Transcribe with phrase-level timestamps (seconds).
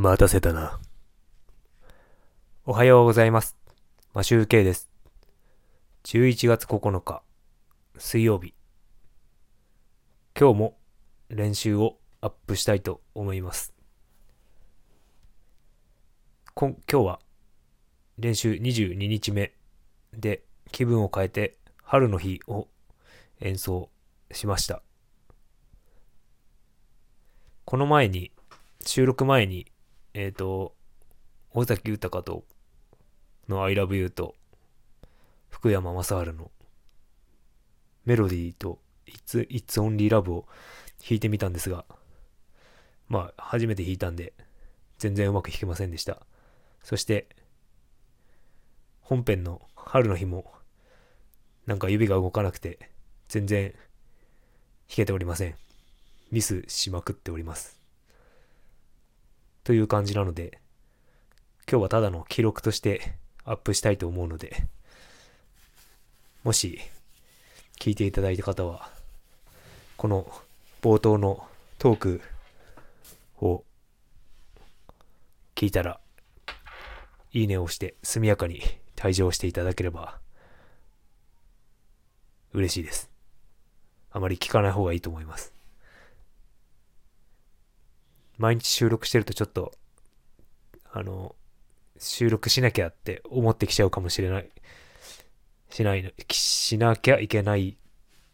[0.00, 0.78] 待たせたな。
[2.64, 3.56] おはようございます。
[4.14, 4.88] マシューケイです。
[6.04, 7.24] 11月9日、
[7.96, 8.54] 水曜日。
[10.38, 10.78] 今日も
[11.30, 13.74] 練習をアップしたいと思います。
[16.54, 17.20] こん今日は
[18.18, 19.52] 練習22日目
[20.12, 22.68] で気分を変えて春の日を
[23.40, 23.90] 演奏
[24.30, 24.80] しました。
[27.64, 28.30] この前に、
[28.86, 29.66] 収録前に、
[30.14, 30.74] えっ、と、
[31.52, 32.44] 尾崎豊と
[33.48, 34.34] の I love you と
[35.48, 36.50] 福山雅治の
[38.04, 40.46] メロディーと It's, It's Only Love を
[41.00, 41.84] 弾いてみたんですが、
[43.08, 44.34] まあ、初めて弾いたんで、
[44.98, 46.18] 全然うまく弾けませんでした。
[46.82, 47.28] そして、
[49.00, 50.52] 本編の春の日も、
[51.66, 52.78] なんか指が動かなくて、
[53.28, 53.78] 全然弾
[54.88, 55.54] けておりません。
[56.30, 57.77] ミスしまくっております。
[59.68, 60.60] という感じなので、
[61.70, 63.12] 今日はただの記録として
[63.44, 64.64] アップしたいと思うので、
[66.42, 66.80] もし
[67.78, 68.88] 聞いていただいた方は、
[69.98, 70.32] この
[70.80, 71.46] 冒頭の
[71.78, 72.22] トーク
[73.42, 73.62] を
[75.54, 76.00] 聞いたら、
[77.34, 78.62] いいねを押して速やかに
[78.96, 80.18] 退場していただければ
[82.54, 83.10] 嬉しいです。
[84.12, 85.57] あまり聞かない方がいいと思います。
[88.38, 89.72] 毎日収録してるとちょっと、
[90.92, 91.34] あの、
[91.98, 94.50] 収録しなきゃって思ってきちゃうかもしれない。
[95.70, 97.76] しないの、しなきゃいけないっ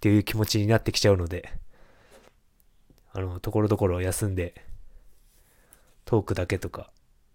[0.01, 1.51] ていう気持ちになってきちゃうので、
[3.13, 4.55] あの、ところどころ休んで、
[6.05, 6.93] トークだけとか、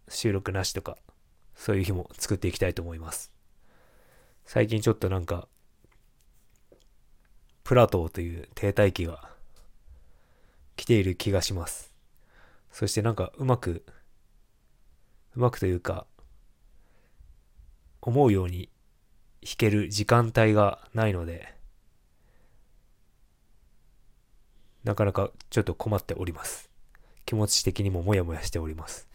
[0.08, 0.97] 収録なしとか、
[1.56, 3.31] そういう日も作っていきたいと思います。
[4.45, 5.47] 最近ちょっとなんか、
[7.64, 9.30] プラトーという停滞期が
[10.75, 11.94] 来ている気がします。
[12.72, 13.86] そしてなんかうまく、
[15.36, 16.06] うまくというか、
[18.02, 18.70] 思うように
[19.42, 21.53] 弾ける時間帯がないので、
[24.84, 26.69] なかなかちょっと困っております。
[27.25, 29.08] 気持ち的にもモヤモヤしております。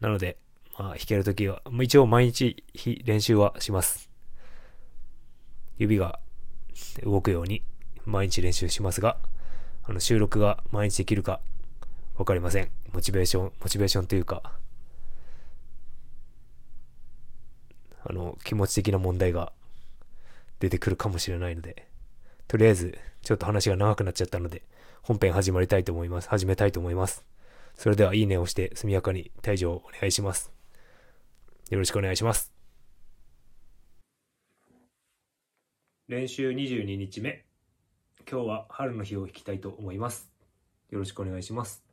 [0.00, 0.38] なので、
[0.78, 4.10] まあ弾けるときは、一応毎日ひ練習はします。
[5.78, 6.20] 指が
[7.02, 7.62] 動くように
[8.04, 9.18] 毎日練習しますが、
[9.84, 11.40] あの収録が毎日できるか
[12.22, 12.70] わかりません。
[12.92, 14.52] モチベーション、モチベーションというか、
[18.04, 19.52] あの、気持ち的な問題が
[20.60, 21.88] 出てくるかもしれないので、
[22.46, 24.62] とりあえず、ちょっと話が長くなっちゃったので、
[25.02, 26.28] 本編始まりたいと思います。
[26.28, 27.24] 始めたいと思います。
[27.74, 30.52] それでは、いいねを押して速やかに退場をお願いします。
[31.70, 32.52] よろしくお願いします。
[36.06, 37.44] 練習22日目。
[38.30, 40.30] 今日は春の日を弾きたいと思います。
[40.90, 41.91] よろしくお願いします。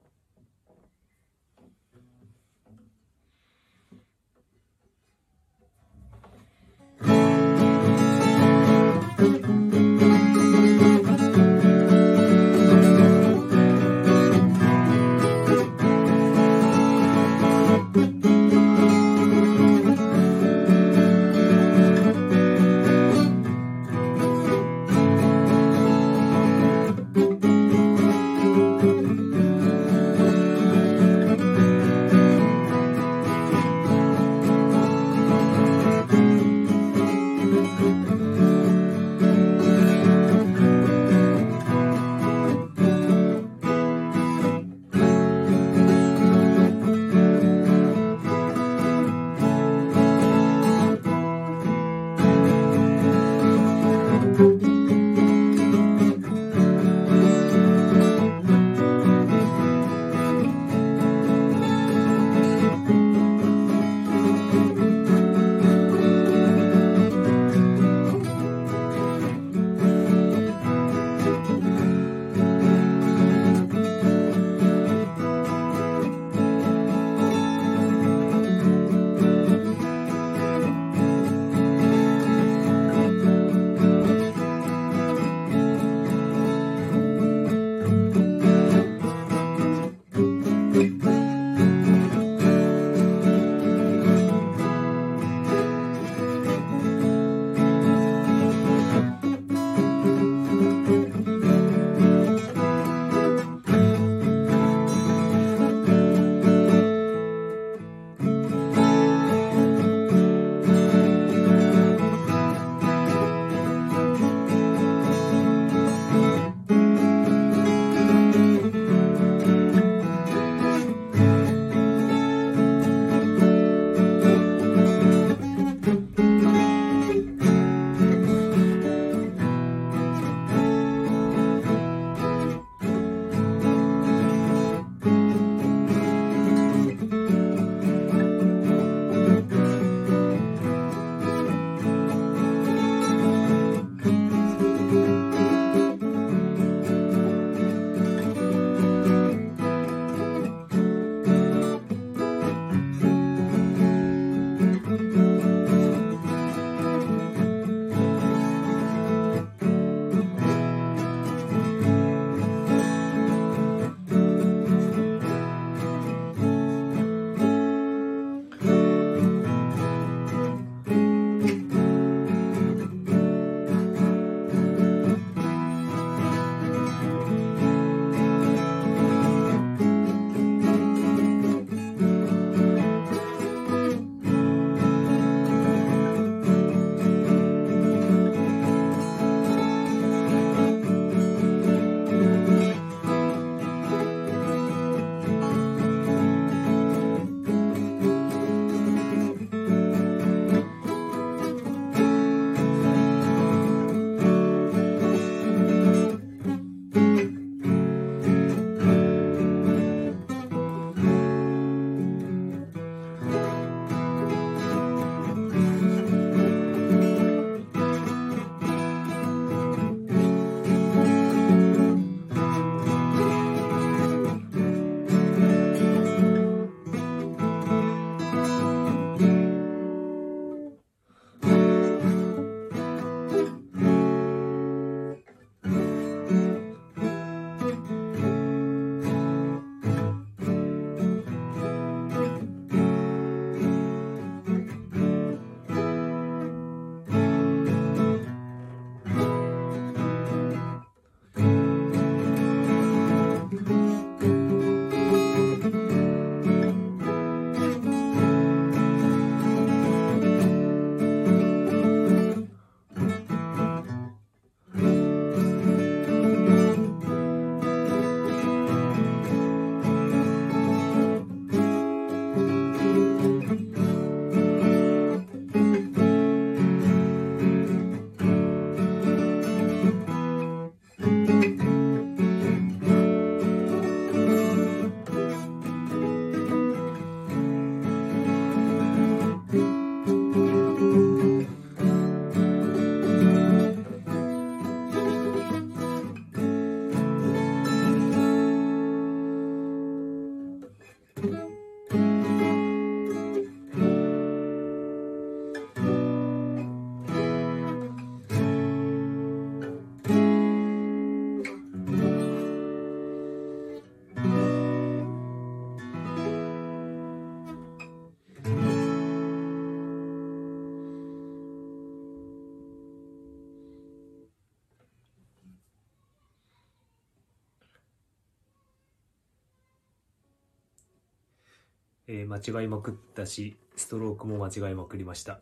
[332.12, 335.42] えー間違いまくったし、ストロークも間違いまくりました。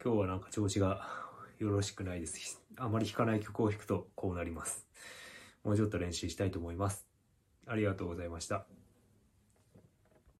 [0.00, 1.08] 今日はなんか調子が
[1.58, 2.62] よろしくないです。
[2.76, 4.86] あまり弾かない曲を弾くとこうなります。
[5.64, 7.04] もうちょっと練習したいと思います。
[7.66, 8.64] ありがとうございました。